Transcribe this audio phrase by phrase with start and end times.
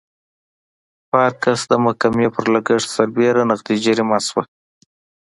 [1.11, 4.43] پارکس د محکمې پر لګښت سربېره نغدي جریمه شوه.